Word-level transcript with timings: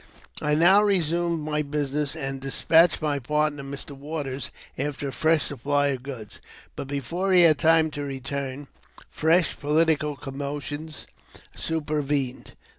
I 0.41 0.55
now 0.55 0.81
resumed 0.81 1.43
my 1.43 1.61
business, 1.61 2.15
and 2.15 2.41
despatched 2.41 3.03
my 3.03 3.19
partner, 3.19 3.61
Mr. 3.61 3.91
Waters, 3.91 4.49
after 4.75 5.09
a 5.09 5.13
fresh 5.13 5.43
supply 5.43 5.89
of 5.89 6.01
goods; 6.01 6.41
but, 6.75 6.87
before 6.87 7.31
he 7.33 7.41
had 7.41 7.59
time 7.59 7.91
to 7.91 8.01
return, 8.01 8.67
fresh 9.11 9.55
political 9.59 10.15
commotions 10.15 11.05
supervened. 11.53 12.53